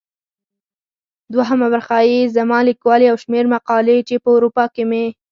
[1.33, 5.05] دوهمه برخه يې زما ليکوال يو شمېر مقالې چي په اروپا کې مي.